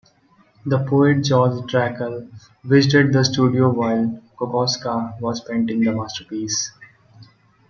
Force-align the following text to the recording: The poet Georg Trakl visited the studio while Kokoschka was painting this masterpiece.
The 0.65 0.79
poet 0.79 1.23
Georg 1.23 1.67
Trakl 1.69 2.27
visited 2.63 3.13
the 3.13 3.23
studio 3.23 3.69
while 3.69 4.19
Kokoschka 4.35 5.21
was 5.21 5.41
painting 5.41 5.81
this 5.83 5.95
masterpiece. 5.95 6.71